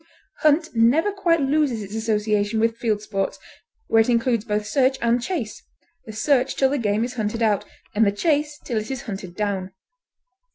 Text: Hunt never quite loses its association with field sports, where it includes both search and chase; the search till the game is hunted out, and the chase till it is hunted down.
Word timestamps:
Hunt 0.39 0.69
never 0.75 1.11
quite 1.11 1.41
loses 1.41 1.83
its 1.83 1.93
association 1.93 2.59
with 2.59 2.75
field 2.75 3.03
sports, 3.03 3.37
where 3.85 4.01
it 4.01 4.09
includes 4.09 4.43
both 4.43 4.65
search 4.65 4.97
and 4.99 5.21
chase; 5.21 5.61
the 6.07 6.11
search 6.11 6.55
till 6.55 6.71
the 6.71 6.79
game 6.79 7.03
is 7.03 7.13
hunted 7.13 7.43
out, 7.43 7.65
and 7.93 8.03
the 8.03 8.11
chase 8.11 8.57
till 8.65 8.79
it 8.79 8.89
is 8.89 9.03
hunted 9.03 9.35
down. 9.35 9.73